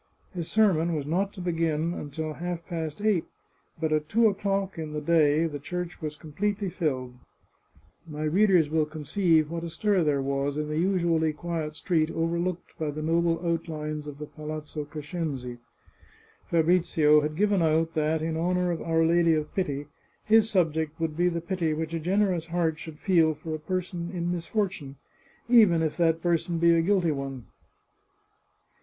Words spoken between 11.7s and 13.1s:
street overlooked by the